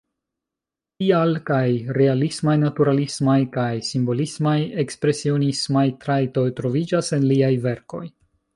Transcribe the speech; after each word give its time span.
Tial 1.01 1.35
kaj 1.49 1.59
realismaj-naturalismaj 1.97 3.37
kaj 3.59 3.67
simbolismaj-ekspresionismaj 3.91 5.87
trajtoj 6.07 6.49
troviĝas 6.63 7.15
en 7.21 7.33
liaj 7.35 7.55
verkoj. 7.71 8.05